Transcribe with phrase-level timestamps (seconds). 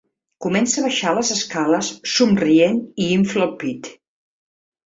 [0.45, 3.93] Comença a baixar les escales somrient i infla el pit.